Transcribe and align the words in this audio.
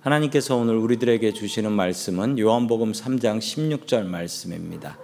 하나님께서 0.00 0.54
오늘 0.54 0.76
우리들에게 0.76 1.32
주시는 1.32 1.72
말씀은 1.72 2.38
요한복음 2.38 2.92
3장 2.92 3.38
16절 3.38 4.06
말씀입니다. 4.06 4.96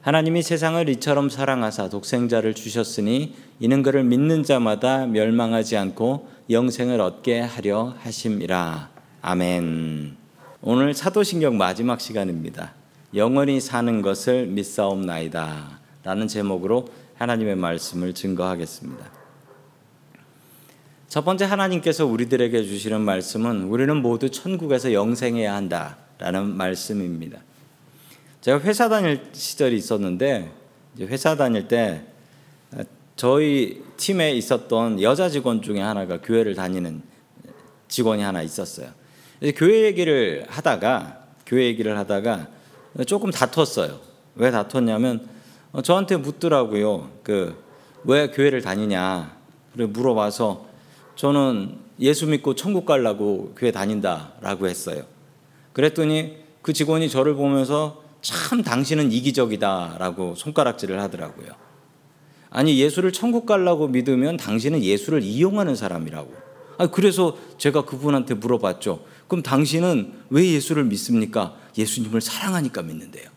하나님이 0.00 0.42
세상을 0.42 0.88
이처럼 0.90 1.28
사랑하사 1.28 1.90
독생자를 1.90 2.54
주셨으니 2.54 3.34
이는 3.60 3.82
그를 3.82 4.04
믿는 4.04 4.42
자마다 4.42 5.06
멸망하지 5.06 5.76
않고 5.76 6.28
영생을 6.48 7.00
얻게 7.00 7.40
하려 7.40 7.94
하심이라. 7.98 8.90
아멘. 9.20 10.16
오늘 10.62 10.94
사도신경 10.94 11.58
마지막 11.58 12.00
시간입니다. 12.00 12.72
영원히 13.14 13.60
사는 13.60 14.00
것을 14.02 14.46
믿사옵나이다. 14.46 15.80
라는 16.02 16.26
제목으로 16.26 16.86
하나님의 17.16 17.56
말씀을 17.56 18.14
증거하겠습니다. 18.14 19.23
첫 21.14 21.24
번째 21.24 21.44
하나님께서 21.44 22.06
우리들에게 22.06 22.64
주시는 22.64 23.00
말씀은 23.02 23.68
우리는 23.68 23.96
모두 23.98 24.30
천국에서 24.30 24.92
영생해야 24.92 25.54
한다라는 25.54 26.56
말씀입니다. 26.56 27.38
제가 28.40 28.58
회사 28.62 28.88
다닐 28.88 29.20
시절이 29.32 29.76
있었는데 29.76 30.50
회사 30.98 31.36
다닐 31.36 31.68
때 31.68 32.02
저희 33.14 33.84
팀에 33.96 34.32
있었던 34.32 35.00
여자 35.02 35.28
직원 35.28 35.62
중에 35.62 35.80
하나가 35.80 36.20
교회를 36.20 36.56
다니는 36.56 37.00
직원이 37.86 38.20
하나 38.20 38.42
있었어요. 38.42 38.88
교회 39.54 39.84
얘기를 39.84 40.44
하다가 40.48 41.26
교회 41.46 41.66
얘기를 41.66 41.96
하다가 41.96 42.48
조금 43.06 43.30
다퉜어요. 43.30 44.00
왜 44.34 44.50
다퉜냐면 44.50 45.28
저한테 45.84 46.16
묻더라고요. 46.16 47.08
그 47.22 47.54
왜 48.02 48.30
교회를 48.32 48.62
다니냐? 48.62 49.36
그래 49.72 49.86
물어봐서 49.86 50.73
저는 51.16 51.76
예수 52.00 52.26
믿고 52.26 52.54
천국 52.54 52.86
가려고 52.86 53.54
교회 53.56 53.70
다닌다라고 53.70 54.68
했어요. 54.68 55.04
그랬더니 55.72 56.36
그 56.62 56.72
직원이 56.72 57.08
저를 57.08 57.34
보면서 57.34 58.02
참 58.20 58.62
당신은 58.62 59.12
이기적이다라고 59.12 60.34
손가락질을 60.34 61.00
하더라고요. 61.00 61.48
아니 62.50 62.78
예수를 62.78 63.12
천국 63.12 63.46
가려고 63.46 63.88
믿으면 63.88 64.36
당신은 64.36 64.82
예수를 64.82 65.22
이용하는 65.22 65.76
사람이라고. 65.76 66.32
아 66.78 66.86
그래서 66.88 67.36
제가 67.58 67.84
그분한테 67.84 68.34
물어봤죠. 68.34 69.04
그럼 69.28 69.42
당신은 69.42 70.12
왜 70.30 70.52
예수를 70.52 70.84
믿습니까? 70.84 71.56
예수님을 71.76 72.20
사랑하니까 72.20 72.82
믿는데요. 72.82 73.28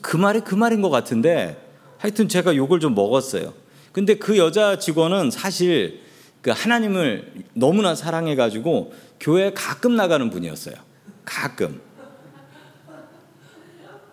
그 0.00 0.16
말이 0.16 0.40
그 0.40 0.54
말인 0.54 0.82
것 0.82 0.90
같은데 0.90 1.62
하여튼 1.98 2.28
제가 2.28 2.56
욕을 2.56 2.80
좀 2.80 2.94
먹었어요. 2.94 3.54
근데 3.92 4.16
그 4.16 4.36
여자 4.36 4.78
직원은 4.78 5.30
사실 5.30 6.05
그 6.46 6.52
하나님을 6.52 7.32
너무나 7.54 7.96
사랑해 7.96 8.36
가지고 8.36 8.92
교회 9.18 9.52
가끔 9.52 9.96
나가는 9.96 10.30
분이었어요. 10.30 10.76
가끔. 11.24 11.80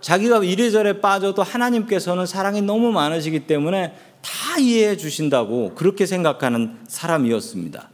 자기가 0.01 0.43
이래저래 0.43 0.99
빠져도 0.99 1.43
하나님께서는 1.43 2.25
사랑이 2.25 2.63
너무 2.63 2.91
많으시기 2.91 3.45
때문에 3.45 3.95
다 4.23 4.57
이해해 4.57 4.97
주신다고 4.97 5.75
그렇게 5.75 6.07
생각하는 6.07 6.79
사람이었습니다. 6.87 7.91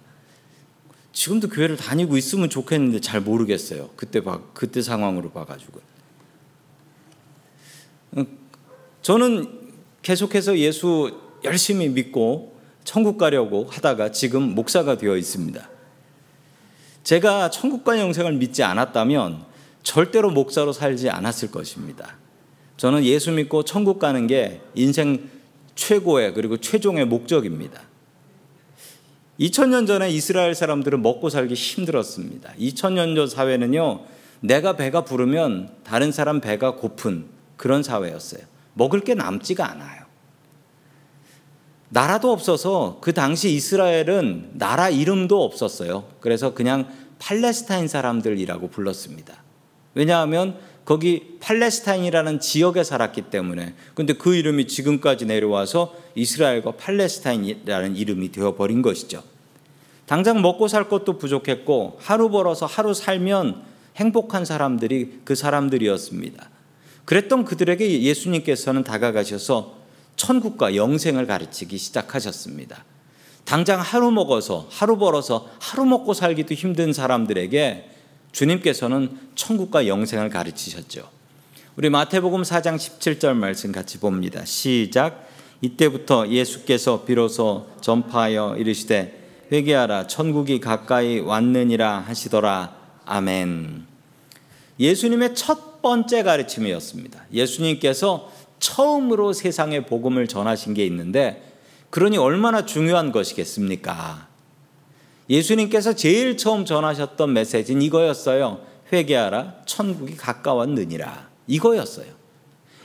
지금도 1.11 1.49
교회를 1.49 1.75
다니고 1.75 2.15
있으면 2.15 2.49
좋겠는데 2.49 3.01
잘 3.01 3.19
모르겠어요. 3.19 3.89
그때 3.97 4.23
봐, 4.23 4.39
그때 4.53 4.81
상황으로 4.81 5.31
봐가지고. 5.31 5.81
저는 9.01 9.59
계속해서 10.01 10.57
예수 10.59 11.19
열심히 11.43 11.89
믿고 11.89 12.48
천국 12.83 13.17
가려고 13.17 13.67
하다가 13.69 14.11
지금 14.11 14.55
목사가 14.55 14.97
되어 14.97 15.17
있습니다. 15.17 15.69
제가 17.03 17.49
천국과 17.49 17.99
영생을 17.99 18.33
믿지 18.33 18.63
않았다면 18.63 19.43
절대로 19.83 20.31
목사로 20.31 20.73
살지 20.73 21.09
않았을 21.09 21.51
것입니다. 21.51 22.17
저는 22.77 23.03
예수 23.03 23.31
믿고 23.31 23.63
천국 23.63 23.99
가는 23.99 24.27
게 24.27 24.61
인생 24.75 25.29
최고의 25.75 26.33
그리고 26.33 26.57
최종의 26.57 27.05
목적입니다. 27.05 27.81
2000년 29.39 29.87
전에 29.87 30.09
이스라엘 30.09 30.53
사람들은 30.53 31.01
먹고 31.01 31.29
살기 31.29 31.53
힘들었습니다. 31.53 32.53
2000년 32.59 33.15
전 33.15 33.27
사회는요, 33.27 34.01
내가 34.41 34.75
배가 34.75 35.05
부르면 35.05 35.69
다른 35.83 36.11
사람 36.11 36.41
배가 36.41 36.75
고픈 36.75 37.25
그런 37.55 37.83
사회였어요. 37.83 38.41
먹을 38.73 38.99
게 38.99 39.15
남지가 39.15 39.69
않아요. 39.71 40.08
나라도 41.89 42.31
없어서 42.31 42.99
그 43.01 43.13
당시 43.13 43.51
이스라엘은 43.51 44.51
나라 44.53 44.89
이름도 44.89 45.43
없었어요. 45.43 46.05
그래서 46.19 46.53
그냥 46.53 46.87
팔레스타인 47.17 47.87
사람들이라고 47.87 48.69
불렀습니다. 48.69 49.43
왜냐하면 49.95 50.57
거기 50.85 51.37
팔레스타인이라는 51.39 52.39
지역에 52.39 52.83
살았기 52.83 53.23
때문에 53.23 53.75
근데 53.93 54.13
그 54.13 54.35
이름이 54.35 54.67
지금까지 54.67 55.25
내려와서 55.25 55.95
이스라엘과 56.15 56.73
팔레스타인이라는 56.73 57.95
이름이 57.95 58.31
되어버린 58.31 58.81
것이죠. 58.81 59.23
당장 60.05 60.41
먹고 60.41 60.67
살 60.67 60.89
것도 60.89 61.17
부족했고 61.17 61.97
하루 61.99 62.29
벌어서 62.29 62.65
하루 62.65 62.93
살면 62.93 63.61
행복한 63.97 64.45
사람들이 64.45 65.19
그 65.23 65.35
사람들이었습니다. 65.35 66.49
그랬던 67.05 67.45
그들에게 67.45 68.01
예수님께서는 68.01 68.83
다가가셔서 68.83 69.78
천국과 70.19 70.75
영생을 70.75 71.25
가르치기 71.27 71.77
시작하셨습니다. 71.77 72.83
당장 73.45 73.79
하루 73.79 74.11
먹어서 74.11 74.67
하루 74.69 74.97
벌어서 74.97 75.47
하루 75.59 75.85
먹고 75.85 76.13
살기도 76.13 76.53
힘든 76.53 76.91
사람들에게 76.91 77.89
주님께서는 78.33 79.17
천국과 79.35 79.87
영생을 79.87 80.29
가르치셨죠. 80.29 81.09
우리 81.77 81.89
마태복음 81.89 82.41
4장 82.41 82.75
17절 82.75 83.33
말씀 83.33 83.71
같이 83.71 83.97
봅니다. 83.97 84.43
시작. 84.43 85.29
이때부터 85.61 86.27
예수께서 86.27 87.05
비로소 87.05 87.67
전파하여 87.79 88.57
이르시되 88.57 89.47
회개하라 89.51 90.07
천국이 90.07 90.59
가까이 90.59 91.19
왔느니라 91.19 91.99
하시더라. 91.99 92.75
아멘. 93.05 93.85
예수님의 94.79 95.33
첫 95.33 95.81
번째 95.81 96.23
가르침이었습니다. 96.23 97.25
예수님께서 97.31 98.29
처음으로 98.59 99.33
세상에 99.33 99.85
복음을 99.85 100.27
전하신 100.27 100.73
게 100.73 100.85
있는데 100.85 101.43
그러니 101.89 102.17
얼마나 102.17 102.65
중요한 102.65 103.11
것이겠습니까? 103.11 104.27
예수님께서 105.29 105.93
제일 105.93 106.37
처음 106.37 106.65
전하셨던 106.65 107.33
메시지는 107.33 107.81
이거였어요. 107.83 108.61
회개하라 108.91 109.61
천국이 109.65 110.15
가까웠느니라. 110.15 111.29
이거였어요. 111.47 112.07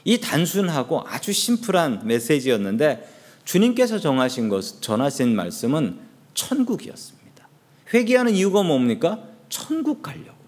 이 0.04 0.18
단순하고 0.18 1.02
아주 1.06 1.32
심플한 1.32 2.06
메시지였는데 2.06 3.08
주님께서 3.44 3.98
정하신 3.98 4.48
것 4.48 4.82
전하신 4.82 5.34
말씀은 5.34 5.98
천국이었습니다. 6.34 7.48
회개하는 7.92 8.34
이유가 8.34 8.62
뭡니까? 8.62 9.22
천국 9.48 10.02
가려고. 10.02 10.43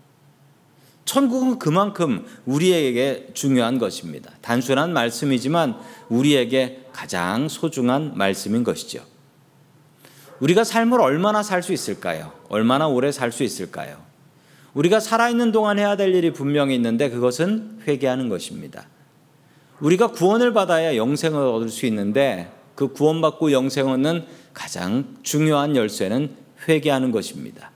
천국은 1.06 1.58
그만큼 1.58 2.26
우리에게 2.44 3.28
중요한 3.32 3.78
것입니다. 3.78 4.32
단순한 4.42 4.92
말씀이지만 4.92 5.76
우리에게 6.08 6.84
가장 6.92 7.48
소중한 7.48 8.12
말씀인 8.16 8.64
것이죠. 8.64 9.02
우리가 10.40 10.64
삶을 10.64 11.00
얼마나 11.00 11.42
살 11.42 11.62
수 11.62 11.72
있을까요? 11.72 12.32
얼마나 12.50 12.88
오래 12.88 13.10
살 13.12 13.32
수 13.32 13.42
있을까요? 13.42 14.04
우리가 14.74 15.00
살아있는 15.00 15.52
동안 15.52 15.78
해야 15.78 15.96
될 15.96 16.14
일이 16.14 16.32
분명히 16.32 16.74
있는데 16.74 17.08
그것은 17.08 17.78
회개하는 17.86 18.28
것입니다. 18.28 18.86
우리가 19.80 20.08
구원을 20.08 20.52
받아야 20.52 20.96
영생을 20.96 21.40
얻을 21.40 21.70
수 21.70 21.86
있는데 21.86 22.52
그 22.74 22.88
구원받고 22.88 23.52
영생 23.52 23.88
얻는 23.88 24.26
가장 24.52 25.16
중요한 25.22 25.76
열쇠는 25.76 26.34
회개하는 26.68 27.12
것입니다. 27.12 27.70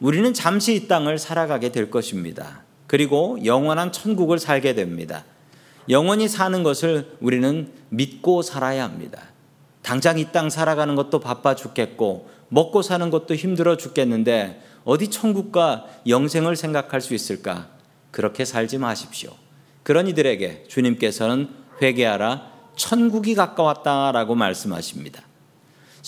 우리는 0.00 0.32
잠시 0.32 0.74
이 0.74 0.88
땅을 0.88 1.18
살아가게 1.18 1.70
될 1.70 1.90
것입니다. 1.90 2.62
그리고 2.86 3.38
영원한 3.44 3.92
천국을 3.92 4.38
살게 4.38 4.74
됩니다. 4.74 5.24
영원히 5.88 6.28
사는 6.28 6.62
것을 6.62 7.16
우리는 7.20 7.72
믿고 7.88 8.42
살아야 8.42 8.84
합니다. 8.84 9.22
당장 9.82 10.18
이 10.18 10.26
땅 10.32 10.50
살아가는 10.50 10.94
것도 10.94 11.20
바빠 11.20 11.54
죽겠고 11.54 12.28
먹고 12.48 12.82
사는 12.82 13.10
것도 13.10 13.34
힘들어 13.34 13.76
죽겠는데 13.76 14.62
어디 14.84 15.08
천국과 15.08 15.86
영생을 16.06 16.56
생각할 16.56 17.00
수 17.00 17.14
있을까? 17.14 17.68
그렇게 18.10 18.44
살지 18.44 18.78
마십시오. 18.78 19.30
그런 19.82 20.06
이들에게 20.06 20.64
주님께서는 20.68 21.48
회개하라 21.82 22.50
천국이 22.76 23.34
가까웠다라고 23.34 24.34
말씀하십니다. 24.34 25.22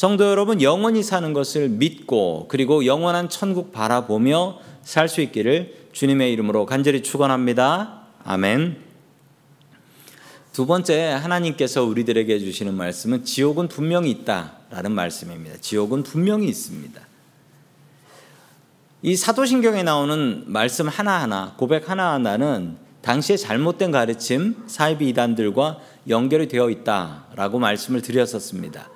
성도 0.00 0.25
여러분 0.25 0.62
영원히 0.62 1.02
사는 1.02 1.35
것을 1.35 1.69
믿고 1.69 2.47
그리고 2.49 2.87
영원한 2.87 3.29
천국 3.29 3.70
바라보며 3.70 4.58
살 4.82 5.11
수 5.11 5.20
있기를 5.20 5.88
주님의 5.93 6.32
이름으로 6.32 6.64
간절히 6.64 7.02
축원합니다. 7.02 8.06
아멘. 8.25 8.79
두 10.55 10.64
번째 10.64 11.11
하나님께서 11.23 11.85
우리들에게 11.85 12.38
주시는 12.38 12.73
말씀은 12.73 13.26
지옥은 13.26 13.69
분명히 13.69 14.11
있다라는 14.12 14.91
말씀입니다. 14.93 15.58
지옥은 15.61 16.02
분명히 16.02 16.49
있습니다. 16.49 16.99
이 19.02 19.17
사도신경에 19.17 19.82
나오는 19.82 20.44
말씀 20.47 20.88
하나하나, 20.88 21.52
고백 21.58 21.91
하나하나는 21.91 22.79
당시의 23.02 23.37
잘못된 23.37 23.91
가르침, 23.91 24.56
사이비 24.67 25.11
이단들과 25.11 25.79
연결이 26.08 26.49
되어 26.49 26.70
있다라고 26.70 27.58
말씀을 27.58 28.00
드렸었습니다. 28.00 28.88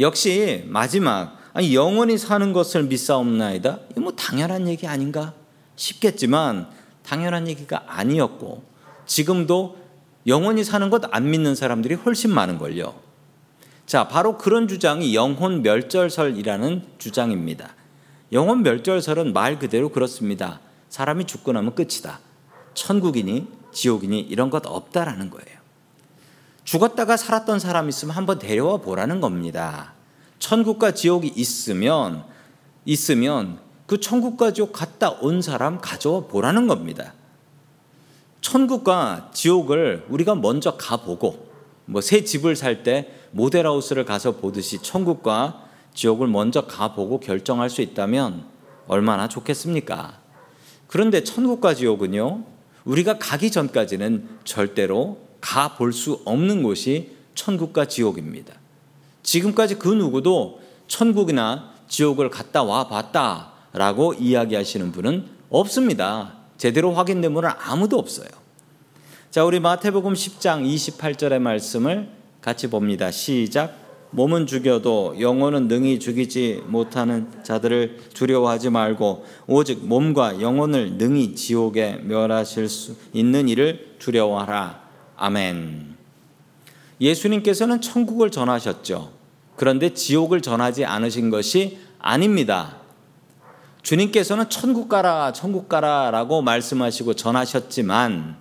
역시 0.00 0.64
마지막 0.68 1.38
아니 1.52 1.74
영원히 1.74 2.16
사는 2.16 2.52
것을 2.52 2.84
믿사옵나이다. 2.84 3.80
이뭐 3.96 4.12
당연한 4.12 4.68
얘기 4.68 4.86
아닌가 4.86 5.34
싶겠지만 5.76 6.68
당연한 7.02 7.48
얘기가 7.48 7.84
아니었고 7.86 8.62
지금도 9.06 9.76
영원히 10.26 10.64
사는 10.64 10.90
것 10.90 11.02
안 11.12 11.30
믿는 11.30 11.54
사람들이 11.54 11.94
훨씬 11.94 12.30
많은 12.32 12.58
걸요. 12.58 12.94
자, 13.86 14.06
바로 14.06 14.38
그런 14.38 14.68
주장이 14.68 15.14
영혼 15.14 15.62
멸절설이라는 15.62 16.84
주장입니다. 16.98 17.74
영혼 18.32 18.62
멸절설은 18.62 19.32
말 19.32 19.58
그대로 19.58 19.88
그렇습니다. 19.88 20.60
사람이 20.88 21.24
죽고 21.24 21.52
나면 21.52 21.74
끝이다. 21.74 22.20
천국이니 22.74 23.48
지옥이니 23.72 24.20
이런 24.20 24.50
것 24.50 24.64
없다라는 24.64 25.30
거예요. 25.30 25.59
죽었다가 26.70 27.16
살았던 27.16 27.58
사람 27.58 27.88
있으면 27.88 28.14
한번 28.14 28.38
데려와 28.38 28.76
보라는 28.76 29.20
겁니다. 29.20 29.94
천국과 30.38 30.92
지옥이 30.92 31.32
있으면 31.34 32.22
있으면 32.84 33.58
그 33.88 33.98
천국과 33.98 34.52
지옥 34.52 34.72
갔다 34.72 35.10
온 35.10 35.42
사람 35.42 35.80
가져와 35.80 36.28
보라는 36.28 36.68
겁니다. 36.68 37.14
천국과 38.40 39.30
지옥을 39.34 40.06
우리가 40.10 40.36
먼저 40.36 40.76
가보고 40.76 41.50
뭐 41.86 42.00
새 42.00 42.22
집을 42.22 42.54
살 42.54 42.84
때 42.84 43.12
모델하우스를 43.32 44.04
가서 44.04 44.36
보듯이 44.36 44.80
천국과 44.80 45.64
지옥을 45.94 46.28
먼저 46.28 46.68
가보고 46.68 47.18
결정할 47.18 47.68
수 47.68 47.82
있다면 47.82 48.44
얼마나 48.86 49.26
좋겠습니까? 49.26 50.20
그런데 50.86 51.24
천국과 51.24 51.74
지옥은요, 51.74 52.44
우리가 52.84 53.18
가기 53.18 53.50
전까지는 53.50 54.38
절대로 54.44 55.29
가 55.40 55.76
볼 55.76 55.92
수 55.92 56.20
없는 56.24 56.62
곳이 56.62 57.10
천국과 57.34 57.86
지옥입니다. 57.86 58.54
지금까지 59.22 59.76
그 59.76 59.88
누구도 59.88 60.60
천국이나 60.88 61.70
지옥을 61.88 62.30
갔다 62.30 62.62
와 62.62 62.88
봤다라고 62.88 64.14
이야기하시는 64.14 64.92
분은 64.92 65.26
없습니다. 65.50 66.34
제대로 66.56 66.92
확인된 66.92 67.32
분은 67.34 67.48
아무도 67.58 67.98
없어요. 67.98 68.28
자, 69.30 69.44
우리 69.44 69.60
마태복음 69.60 70.12
10장 70.14 70.64
28절의 70.66 71.38
말씀을 71.38 72.08
같이 72.42 72.68
봅니다. 72.68 73.10
시작. 73.10 73.78
몸은 74.12 74.46
죽여도 74.48 75.20
영혼은 75.20 75.68
능히 75.68 76.00
죽이지 76.00 76.64
못하는 76.66 77.28
자들을 77.44 77.98
두려워하지 78.12 78.70
말고 78.70 79.24
오직 79.46 79.86
몸과 79.86 80.40
영혼을 80.40 80.94
능히 80.98 81.36
지옥에 81.36 82.00
멸하실 82.02 82.68
수 82.68 82.96
있는 83.12 83.48
이를 83.48 83.94
두려워하라. 84.00 84.79
아멘. 85.22 85.96
예수님께서는 86.98 87.82
천국을 87.82 88.30
전하셨죠. 88.30 89.12
그런데 89.54 89.92
지옥을 89.92 90.40
전하지 90.40 90.86
않으신 90.86 91.28
것이 91.28 91.78
아닙니다. 91.98 92.78
주님께서는 93.82 94.48
천국 94.48 94.88
가라, 94.88 95.34
천국 95.34 95.68
가라 95.68 96.10
라고 96.10 96.40
말씀하시고 96.40 97.14
전하셨지만 97.14 98.36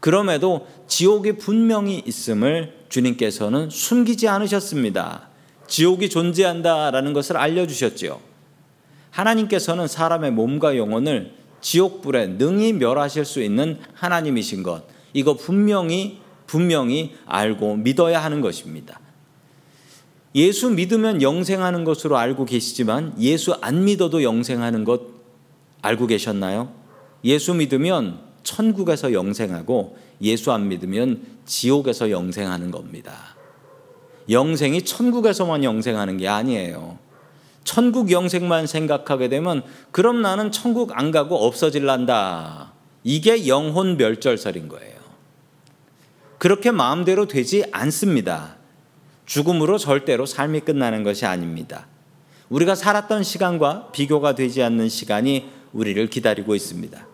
그럼에도 0.00 0.66
지옥이 0.88 1.38
분명히 1.38 2.02
있음을 2.04 2.86
주님께서는 2.88 3.70
숨기지 3.70 4.26
않으셨습니다. 4.26 5.28
지옥이 5.68 6.10
존재한다라는 6.10 7.12
것을 7.12 7.36
알려주셨지요. 7.36 8.18
하나님께서는 9.12 9.86
사람의 9.86 10.32
몸과 10.32 10.76
영혼을 10.76 11.32
지옥불에 11.60 12.26
능히 12.38 12.72
멸하실 12.72 13.24
수 13.24 13.40
있는 13.40 13.78
하나님이신 13.94 14.64
것, 14.64 14.97
이거 15.12 15.34
분명히, 15.34 16.20
분명히 16.46 17.14
알고 17.26 17.76
믿어야 17.76 18.22
하는 18.22 18.40
것입니다. 18.40 19.00
예수 20.34 20.70
믿으면 20.70 21.22
영생하는 21.22 21.84
것으로 21.84 22.16
알고 22.16 22.44
계시지만 22.44 23.14
예수 23.18 23.54
안 23.60 23.84
믿어도 23.84 24.22
영생하는 24.22 24.84
것 24.84 25.02
알고 25.82 26.06
계셨나요? 26.06 26.72
예수 27.24 27.54
믿으면 27.54 28.20
천국에서 28.42 29.12
영생하고 29.12 29.96
예수 30.22 30.52
안 30.52 30.68
믿으면 30.68 31.22
지옥에서 31.46 32.10
영생하는 32.10 32.70
겁니다. 32.70 33.36
영생이 34.30 34.82
천국에서만 34.82 35.64
영생하는 35.64 36.18
게 36.18 36.28
아니에요. 36.28 36.98
천국 37.64 38.10
영생만 38.10 38.66
생각하게 38.66 39.28
되면 39.28 39.62
그럼 39.90 40.22
나는 40.22 40.52
천국 40.52 40.96
안 40.96 41.10
가고 41.10 41.36
없어질란다. 41.46 42.72
이게 43.04 43.46
영혼 43.46 43.96
멸절설인 43.96 44.68
거예요. 44.68 44.97
그렇게 46.38 46.70
마음대로 46.70 47.26
되지 47.26 47.64
않습니다. 47.72 48.56
죽음으로 49.26 49.78
절대로 49.78 50.24
삶이 50.24 50.60
끝나는 50.60 51.02
것이 51.02 51.26
아닙니다. 51.26 51.86
우리가 52.48 52.74
살았던 52.74 53.24
시간과 53.24 53.90
비교가 53.92 54.34
되지 54.34 54.62
않는 54.62 54.88
시간이 54.88 55.50
우리를 55.72 56.06
기다리고 56.08 56.54
있습니다. 56.54 57.06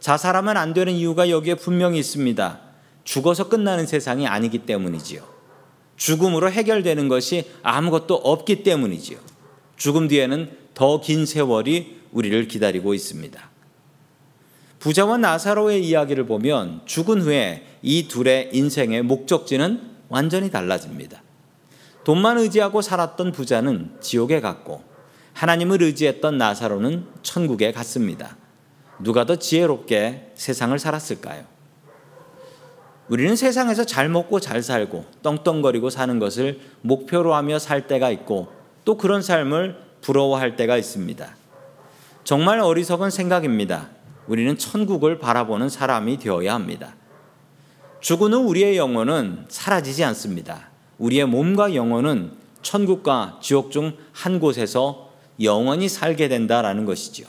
자살하면 0.00 0.56
안 0.56 0.74
되는 0.74 0.92
이유가 0.92 1.30
여기에 1.30 1.54
분명히 1.54 1.98
있습니다. 1.98 2.60
죽어서 3.04 3.48
끝나는 3.48 3.86
세상이 3.86 4.26
아니기 4.26 4.58
때문이지요. 4.58 5.22
죽음으로 5.96 6.50
해결되는 6.50 7.08
것이 7.08 7.50
아무것도 7.62 8.14
없기 8.14 8.62
때문이지요. 8.62 9.18
죽음 9.76 10.08
뒤에는 10.08 10.50
더 10.74 11.00
긴 11.00 11.26
세월이 11.26 11.98
우리를 12.12 12.46
기다리고 12.48 12.94
있습니다. 12.94 13.48
부자와 14.78 15.18
나사로의 15.18 15.84
이야기를 15.84 16.26
보면 16.26 16.82
죽은 16.84 17.22
후에 17.22 17.66
이 17.82 18.08
둘의 18.08 18.50
인생의 18.52 19.02
목적지는 19.02 19.80
완전히 20.08 20.50
달라집니다. 20.50 21.22
돈만 22.04 22.38
의지하고 22.38 22.80
살았던 22.80 23.32
부자는 23.32 23.96
지옥에 24.00 24.40
갔고 24.40 24.82
하나님을 25.34 25.82
의지했던 25.82 26.38
나사로는 26.38 27.06
천국에 27.22 27.72
갔습니다. 27.72 28.36
누가 28.98 29.24
더 29.24 29.36
지혜롭게 29.36 30.32
세상을 30.34 30.76
살았을까요? 30.78 31.44
우리는 33.08 33.36
세상에서 33.36 33.84
잘 33.84 34.08
먹고 34.08 34.40
잘 34.40 34.62
살고 34.62 35.04
떵떵거리고 35.22 35.90
사는 35.90 36.18
것을 36.18 36.60
목표로 36.82 37.34
하며 37.34 37.58
살 37.58 37.86
때가 37.86 38.10
있고 38.10 38.52
또 38.84 38.96
그런 38.96 39.22
삶을 39.22 39.76
부러워할 40.00 40.56
때가 40.56 40.76
있습니다. 40.76 41.36
정말 42.24 42.60
어리석은 42.60 43.10
생각입니다. 43.10 43.88
우리는 44.26 44.58
천국을 44.58 45.18
바라보는 45.18 45.70
사람이 45.70 46.18
되어야 46.18 46.52
합니다. 46.52 46.94
죽은 48.08 48.32
후 48.32 48.38
우리의 48.38 48.78
영혼은 48.78 49.44
사라지지 49.50 50.02
않습니다. 50.02 50.70
우리의 50.96 51.26
몸과 51.26 51.74
영혼은 51.74 52.30
천국과 52.62 53.38
지옥 53.42 53.70
중 53.70 53.98
한 54.14 54.40
곳에서 54.40 55.10
영원히 55.42 55.90
살게 55.90 56.28
된다라는 56.28 56.86
것이지요. 56.86 57.26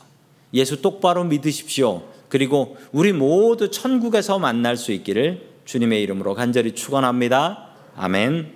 예수 0.53 0.81
똑바로 0.81 1.25
믿으십시오. 1.25 2.03
그리고 2.29 2.77
우리 2.93 3.11
모두 3.11 3.69
천국에서 3.69 4.39
만날 4.39 4.77
수 4.77 4.93
있기를 4.93 5.49
주님의 5.65 6.01
이름으로 6.01 6.33
간절히 6.33 6.73
축원합니다. 6.73 7.71
아멘. 7.97 8.53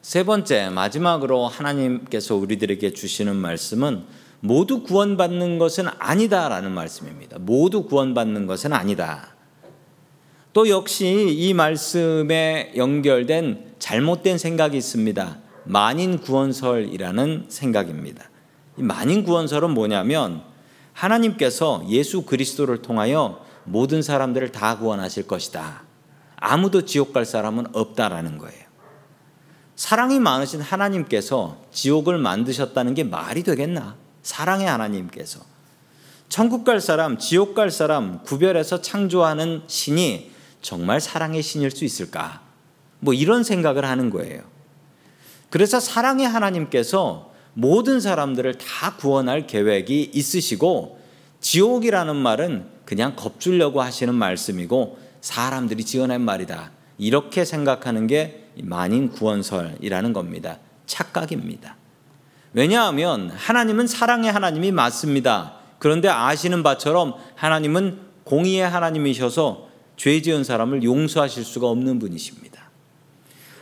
세 0.00 0.24
번째 0.24 0.70
마지막으로 0.70 1.48
하나님께서 1.48 2.34
우리들에게 2.36 2.94
주시는 2.94 3.36
말씀은 3.36 4.04
모두 4.40 4.84
구원받는 4.84 5.58
것은 5.58 5.88
아니다라는 5.98 6.72
말씀입니다. 6.72 7.36
모두 7.38 7.82
구원받는 7.82 8.46
것은 8.46 8.72
아니다. 8.72 9.34
또 10.52 10.68
역시 10.68 11.28
이 11.30 11.54
말씀에 11.54 12.72
연결된 12.76 13.74
잘못된 13.78 14.36
생각이 14.36 14.76
있습니다. 14.76 15.38
만인 15.64 16.18
구원설이라는 16.18 17.46
생각입니다. 17.48 18.28
이 18.76 18.82
만인 18.82 19.22
구원설은 19.22 19.70
뭐냐면 19.70 20.42
하나님께서 20.92 21.84
예수 21.88 22.22
그리스도를 22.22 22.82
통하여 22.82 23.44
모든 23.64 24.02
사람들을 24.02 24.50
다 24.50 24.78
구원하실 24.78 25.28
것이다. 25.28 25.84
아무도 26.36 26.84
지옥 26.84 27.12
갈 27.12 27.24
사람은 27.24 27.66
없다라는 27.72 28.38
거예요. 28.38 28.64
사랑이 29.76 30.18
많으신 30.18 30.60
하나님께서 30.60 31.58
지옥을 31.70 32.18
만드셨다는 32.18 32.94
게 32.94 33.04
말이 33.04 33.44
되겠나? 33.44 33.96
사랑의 34.22 34.66
하나님께서. 34.66 35.40
천국 36.28 36.64
갈 36.64 36.80
사람, 36.80 37.18
지옥 37.18 37.54
갈 37.54 37.70
사람 37.70 38.22
구별해서 38.22 38.82
창조하는 38.82 39.62
신이 39.66 40.30
정말 40.60 41.00
사랑의 41.00 41.42
신일 41.42 41.70
수 41.70 41.84
있을까? 41.84 42.42
뭐 43.00 43.14
이런 43.14 43.42
생각을 43.42 43.84
하는 43.84 44.10
거예요. 44.10 44.42
그래서 45.48 45.80
사랑의 45.80 46.28
하나님께서 46.28 47.32
모든 47.54 48.00
사람들을 48.00 48.58
다 48.58 48.96
구원할 48.96 49.46
계획이 49.46 50.12
있으시고 50.14 51.00
지옥이라는 51.40 52.14
말은 52.14 52.66
그냥 52.84 53.16
겁주려고 53.16 53.82
하시는 53.82 54.14
말씀이고 54.14 54.98
사람들이 55.20 55.84
지어낸 55.84 56.20
말이다. 56.20 56.70
이렇게 56.98 57.44
생각하는 57.44 58.06
게 58.06 58.48
만인 58.62 59.10
구원설이라는 59.10 60.12
겁니다. 60.12 60.58
착각입니다. 60.86 61.76
왜냐하면 62.52 63.30
하나님은 63.30 63.86
사랑의 63.86 64.30
하나님이 64.30 64.72
맞습니다. 64.72 65.54
그런데 65.78 66.08
아시는 66.08 66.62
바처럼 66.62 67.14
하나님은 67.36 68.00
공의의 68.24 68.68
하나님이셔서 68.68 69.69
죄 70.00 70.22
지은 70.22 70.44
사람을 70.44 70.82
용서하실 70.82 71.44
수가 71.44 71.68
없는 71.68 71.98
분이십니다. 71.98 72.70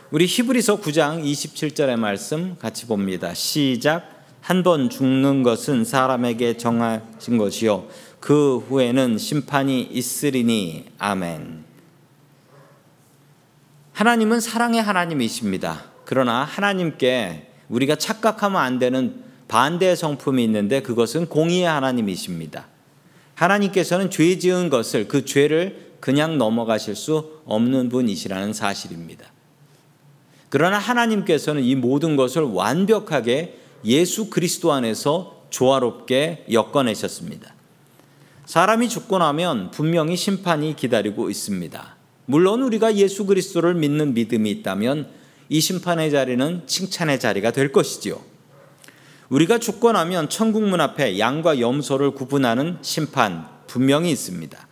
우리 0.09 0.25
히브리서 0.25 0.79
9장 0.79 1.21
27절의 1.21 1.97
말씀 1.97 2.55
같이 2.57 2.85
봅니다. 2.85 3.33
시작 3.33 4.23
한 4.39 4.63
번 4.63 4.89
죽는 4.89 5.43
것은 5.43 5.83
사람에게 5.83 6.55
정하신 6.55 7.37
것이요 7.37 7.89
그 8.21 8.59
후에는 8.59 9.17
심판이 9.17 9.81
있으리니 9.81 10.85
아멘. 10.97 11.65
하나님은 13.91 14.39
사랑의 14.39 14.81
하나님이십니다. 14.81 15.83
그러나 16.05 16.45
하나님께 16.45 17.49
우리가 17.67 17.97
착각하면 17.97 18.61
안 18.61 18.79
되는 18.79 19.25
반대의 19.49 19.97
성품이 19.97 20.41
있는데 20.45 20.81
그것은 20.81 21.25
공의의 21.25 21.65
하나님이십니다. 21.65 22.67
하나님께서는 23.35 24.09
죄 24.09 24.37
지은 24.37 24.69
것을 24.69 25.09
그 25.09 25.25
죄를 25.25 25.88
그냥 25.99 26.37
넘어가실 26.37 26.95
수 26.95 27.41
없는 27.45 27.89
분이시라는 27.89 28.53
사실입니다. 28.53 29.25
그러나 30.49 30.77
하나님께서는 30.77 31.63
이 31.63 31.75
모든 31.75 32.15
것을 32.15 32.41
완벽하게 32.41 33.59
예수 33.85 34.29
그리스도 34.29 34.73
안에서 34.73 35.43
조화롭게 35.49 36.45
엮어내셨습니다. 36.51 37.53
사람이 38.45 38.89
죽고 38.89 39.19
나면 39.19 39.71
분명히 39.71 40.15
심판이 40.15 40.75
기다리고 40.75 41.29
있습니다. 41.29 41.95
물론 42.25 42.63
우리가 42.63 42.95
예수 42.95 43.25
그리스도를 43.25 43.75
믿는 43.75 44.13
믿음이 44.13 44.49
있다면 44.51 45.09
이 45.49 45.61
심판의 45.61 46.11
자리는 46.11 46.63
칭찬의 46.65 47.19
자리가 47.19 47.51
될 47.51 47.71
것이지요. 47.71 48.19
우리가 49.29 49.59
죽고 49.59 49.91
나면 49.91 50.29
천국 50.29 50.63
문 50.63 50.81
앞에 50.81 51.19
양과 51.19 51.59
염소를 51.59 52.11
구분하는 52.11 52.77
심판 52.81 53.47
분명히 53.67 54.11
있습니다. 54.11 54.68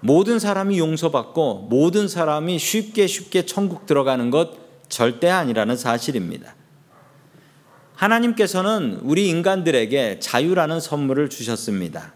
모든 0.00 0.38
사람이 0.38 0.78
용서받고 0.78 1.66
모든 1.70 2.08
사람이 2.08 2.58
쉽게 2.58 3.06
쉽게 3.06 3.46
천국 3.46 3.86
들어가는 3.86 4.30
것 4.30 4.52
절대 4.88 5.28
아니라는 5.28 5.76
사실입니다. 5.76 6.54
하나님께서는 7.94 9.00
우리 9.02 9.28
인간들에게 9.28 10.20
자유라는 10.20 10.80
선물을 10.80 11.30
주셨습니다. 11.30 12.14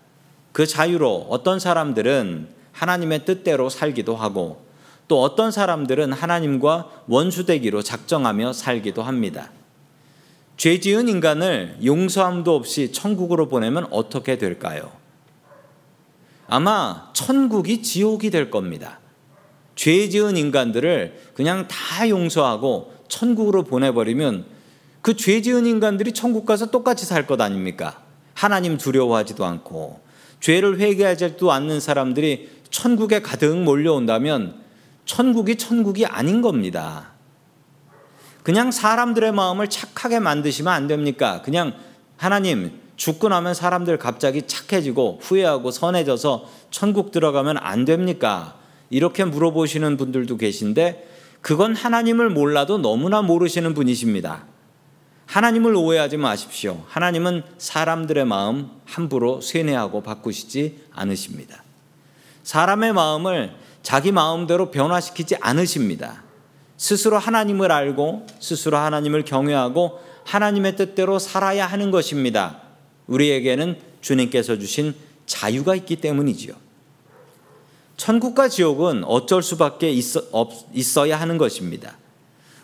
그 0.52 0.66
자유로 0.66 1.26
어떤 1.28 1.58
사람들은 1.58 2.48
하나님의 2.70 3.24
뜻대로 3.24 3.68
살기도 3.68 4.14
하고 4.14 4.64
또 5.08 5.20
어떤 5.22 5.50
사람들은 5.50 6.12
하나님과 6.12 6.88
원수되기로 7.08 7.82
작정하며 7.82 8.52
살기도 8.52 9.02
합니다. 9.02 9.50
죄 10.56 10.78
지은 10.78 11.08
인간을 11.08 11.78
용서함도 11.84 12.54
없이 12.54 12.92
천국으로 12.92 13.48
보내면 13.48 13.88
어떻게 13.90 14.38
될까요? 14.38 15.01
아마 16.52 17.08
천국이 17.14 17.80
지옥이 17.80 18.28
될 18.28 18.50
겁니다. 18.50 19.00
죄 19.74 20.10
지은 20.10 20.36
인간들을 20.36 21.30
그냥 21.32 21.66
다 21.66 22.06
용서하고 22.06 22.92
천국으로 23.08 23.64
보내버리면 23.64 24.44
그 25.00 25.14
죄 25.16 25.40
지은 25.40 25.64
인간들이 25.64 26.12
천국 26.12 26.44
가서 26.44 26.70
똑같이 26.70 27.06
살 27.06 27.26
것 27.26 27.40
아닙니까? 27.40 28.02
하나님 28.34 28.76
두려워하지도 28.76 29.46
않고 29.46 30.00
죄를 30.40 30.78
회개하지도 30.78 31.50
않는 31.50 31.80
사람들이 31.80 32.50
천국에 32.68 33.22
가득 33.22 33.56
몰려온다면 33.56 34.60
천국이 35.06 35.56
천국이 35.56 36.04
아닌 36.04 36.42
겁니다. 36.42 37.12
그냥 38.42 38.70
사람들의 38.70 39.32
마음을 39.32 39.70
착하게 39.70 40.20
만드시면 40.20 40.70
안 40.70 40.86
됩니까? 40.86 41.40
그냥 41.40 41.72
하나님 42.18 42.81
죽고 43.02 43.30
나면 43.30 43.52
사람들 43.52 43.98
갑자기 43.98 44.42
착해지고 44.46 45.18
후회하고 45.20 45.72
선해져서 45.72 46.48
천국 46.70 47.10
들어가면 47.10 47.58
안 47.58 47.84
됩니까? 47.84 48.54
이렇게 48.90 49.24
물어보시는 49.24 49.96
분들도 49.96 50.36
계신데 50.36 51.08
그건 51.40 51.74
하나님을 51.74 52.30
몰라도 52.30 52.78
너무나 52.78 53.20
모르시는 53.20 53.74
분이십니다. 53.74 54.44
하나님을 55.26 55.74
오해하지 55.74 56.16
마십시오. 56.16 56.84
하나님은 56.86 57.42
사람들의 57.58 58.24
마음 58.24 58.70
함부로 58.84 59.40
쇠뇌하고 59.40 60.04
바꾸시지 60.04 60.84
않으십니다. 60.92 61.64
사람의 62.44 62.92
마음을 62.92 63.56
자기 63.82 64.12
마음대로 64.12 64.70
변화시키지 64.70 65.38
않으십니다. 65.40 66.22
스스로 66.76 67.18
하나님을 67.18 67.72
알고 67.72 68.28
스스로 68.38 68.76
하나님을 68.76 69.24
경외하고 69.24 69.98
하나님의 70.24 70.76
뜻대로 70.76 71.18
살아야 71.18 71.66
하는 71.66 71.90
것입니다. 71.90 72.61
우리에게는 73.06 73.78
주님께서 74.00 74.58
주신 74.58 74.94
자유가 75.26 75.74
있기 75.74 75.96
때문이지요. 75.96 76.54
천국과 77.96 78.48
지옥은 78.48 79.04
어쩔 79.04 79.42
수밖에 79.42 79.90
있어, 79.90 80.22
있어야 80.72 81.20
하는 81.20 81.38
것입니다. 81.38 81.96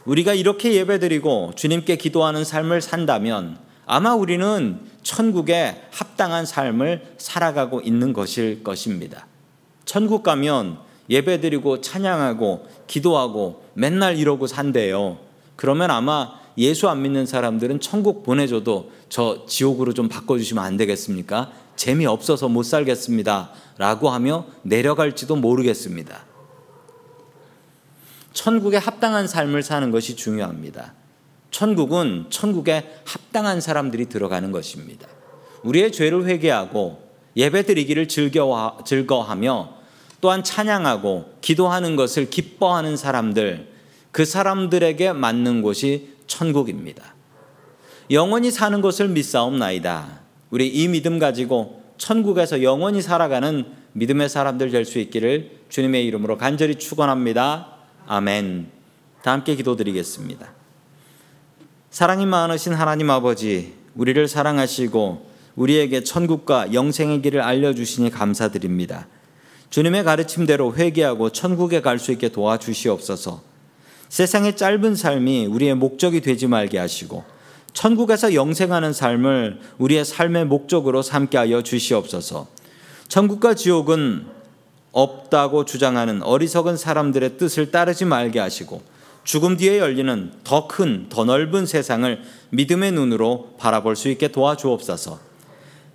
우리가 0.04 0.35
이렇게 0.35 0.75
예배드리고 0.75 1.52
주님께 1.54 1.97
기도하는 1.97 2.45
삶을 2.45 2.80
산다면 2.80 3.59
아마 3.87 4.14
우리는 4.14 4.80
천국에 5.02 5.83
합당한 5.90 6.45
삶을 6.45 7.14
살아가고 7.18 7.80
있는 7.83 8.12
것일 8.12 8.62
것입니다. 8.64 9.26
천국 9.85 10.23
가면 10.23 10.78
예배드리고 11.09 11.80
찬양하고 11.80 12.66
기도하고 12.87 13.64
맨날 13.75 14.18
이러고 14.18 14.47
산대요. 14.47 15.18
그러면 15.57 15.90
아마 15.90 16.38
예수 16.59 16.88
안 16.88 17.03
믿는 17.03 17.25
사람들은 17.25 17.81
천국 17.81 18.25
보내줘도 18.25 18.91
저 19.09 19.47
지옥으로 19.47 19.95
좀 19.95 20.09
바꿔주시면 20.09 20.62
안 20.62 20.77
되겠습니까? 20.77 21.53
재미없어서 21.77 22.49
못 22.49 22.65
살겠습니다. 22.65 23.53
라고 23.79 24.11
하며 24.11 24.45
내려갈지도 24.62 25.37
모르겠습니다. 25.37 26.27
천국에 28.33 28.77
합당한 28.77 29.29
삶을 29.29 29.62
사는 29.62 29.91
것이 29.93 30.17
중요합니다. 30.17 30.95
천국은 31.50 32.27
천국에 32.29 33.00
합당한 33.05 33.61
사람들이 33.61 34.07
들어가는 34.07 34.50
것입니다. 34.50 35.07
우리의 35.62 35.93
죄를 35.93 36.27
회개하고 36.27 37.09
예배 37.37 37.62
드리기를 37.67 38.09
즐거워하며 38.09 39.75
또한 40.21 40.43
찬양하고 40.43 41.35
기도하는 41.41 41.95
것을 41.95 42.29
기뻐하는 42.31 42.97
사람들, 42.97 43.69
그 44.11 44.25
사람들에게 44.25 45.12
맞는 45.12 45.62
곳이 45.62 46.18
천국입니다. 46.28 47.14
영원히 48.11 48.50
사는 48.50 48.80
것을 48.80 49.08
믿사옵나이다. 49.08 50.20
우리 50.50 50.68
이 50.68 50.88
믿음 50.88 51.18
가지고 51.18 51.82
천국에서 51.99 52.62
영원히 52.62 53.02
살아가는 53.02 53.66
믿음의 53.92 54.28
사람들 54.28 54.70
될 54.70 54.85
수 54.85 54.99
있기를 55.00 55.58
주님의 55.68 56.06
이름으로 56.06 56.38
간절히 56.38 56.76
축원합니다. 56.76 57.75
아멘. 58.06 58.70
다 59.23 59.32
함께 59.32 59.56
기도드리겠습니다. 59.56 60.52
사랑이 61.90 62.25
많으신 62.26 62.73
하나님 62.75 63.11
아버지, 63.11 63.75
우리를 63.97 64.28
사랑하시고 64.28 65.28
우리에게 65.56 66.04
천국과 66.04 66.73
영생의 66.73 67.20
길을 67.23 67.40
알려 67.40 67.75
주시니 67.75 68.11
감사드립니다. 68.11 69.08
주님의 69.70 70.04
가르침대로 70.04 70.76
회개하고 70.76 71.30
천국에 71.30 71.80
갈 71.82 71.99
수 71.99 72.12
있게 72.12 72.28
도와주시옵소서. 72.28 73.42
세상의 74.09 74.57
짧은 74.57 74.95
삶이 74.95 75.47
우리의 75.47 75.75
목적이 75.75 76.21
되지 76.21 76.47
말게 76.47 76.79
하시고 76.79 77.25
천국에서 77.73 78.35
영생하는 78.35 78.93
삶을 78.93 79.61
우리의 79.79 80.05
삶의 80.05 80.47
목적으로 80.47 81.03
삼게 81.03 81.37
하여 81.37 81.62
주시옵소서. 81.62 82.49
천국과 83.09 83.55
지옥은 83.55 84.27
없다고 84.93 85.65
주장하는 85.65 86.23
어리석은 86.23 86.77
사람들의 86.77 87.37
뜻을 87.37 87.71
따르지 87.71 88.05
말게 88.05 88.41
하시고 88.41 88.83
죽음 89.23 89.57
뒤에 89.57 89.79
열리는 89.79 90.33
더 90.43 90.67
큰, 90.67 91.07
더 91.09 91.25
넓은 91.25 91.67
세상을 91.67 92.23
믿음의 92.50 92.93
눈으로 92.93 93.55
바라볼 93.59 93.95
수 93.95 94.09
있게 94.09 94.29
도와주옵소서. 94.29 95.21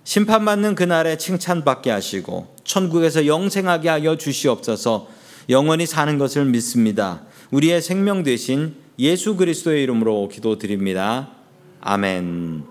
심판받는 0.04 0.74
그날에 0.74 1.18
칭찬받게 1.18 1.90
하시고 1.90 2.54
천국에서 2.64 3.26
영생하게 3.26 3.88
하여 3.88 4.16
주시옵소서 4.16 5.08
영원히 5.48 5.86
사는 5.86 6.16
것을 6.18 6.44
믿습니다. 6.44 7.22
우리의 7.54 7.82
생명 7.82 8.24
되신 8.24 8.74
예수 8.98 9.36
그리스도의 9.36 9.84
이름으로 9.84 10.28
기도드립니다. 10.28 11.30
아멘. 11.80 12.64